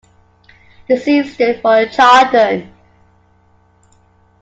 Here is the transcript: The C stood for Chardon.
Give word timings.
The 0.89 0.97
C 0.97 1.21
stood 1.29 1.61
for 1.61 1.85
Chardon. 1.85 2.73